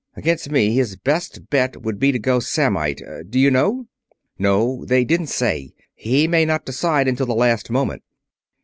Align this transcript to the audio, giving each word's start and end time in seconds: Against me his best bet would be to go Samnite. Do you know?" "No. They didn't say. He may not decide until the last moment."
Against 0.15 0.49
me 0.49 0.73
his 0.73 0.95
best 0.95 1.47
bet 1.51 1.83
would 1.83 1.99
be 1.99 2.11
to 2.11 2.17
go 2.17 2.39
Samnite. 2.39 3.03
Do 3.29 3.37
you 3.39 3.51
know?" 3.51 3.85
"No. 4.39 4.83
They 4.85 5.05
didn't 5.05 5.27
say. 5.27 5.75
He 5.93 6.27
may 6.27 6.43
not 6.43 6.65
decide 6.65 7.07
until 7.07 7.27
the 7.27 7.35
last 7.35 7.69
moment." 7.69 8.01